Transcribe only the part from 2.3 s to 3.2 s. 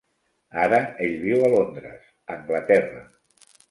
Anglaterra.